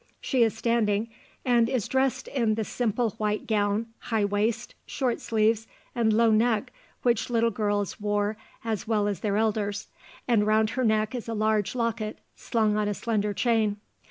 She 0.19 0.41
is 0.41 0.57
standing, 0.57 1.09
and 1.45 1.69
is 1.69 1.87
dressed 1.87 2.27
in 2.27 2.55
the 2.55 2.63
simple 2.63 3.11
white 3.19 3.45
gown, 3.45 3.85
high 3.99 4.25
waist, 4.25 4.73
short 4.87 5.21
sleeves, 5.21 5.67
and 5.93 6.11
low 6.11 6.31
neck 6.31 6.71
which 7.03 7.29
little 7.29 7.51
girls 7.51 7.99
wore 8.01 8.35
as 8.65 8.87
well 8.87 9.07
as 9.07 9.19
their 9.19 9.37
elders, 9.37 9.89
and 10.27 10.47
round 10.47 10.71
her 10.71 10.83
neck 10.83 11.13
is 11.13 11.29
a 11.29 11.35
large 11.35 11.75
locket 11.75 12.17
slung 12.35 12.77
on 12.77 12.87
a 12.87 12.95
slender 12.95 13.31
chain. 13.31 13.77